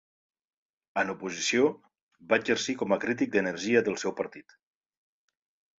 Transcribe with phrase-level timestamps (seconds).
[1.01, 1.67] En oposició,
[2.33, 4.59] va exercir com a crític d'energia del seu partit.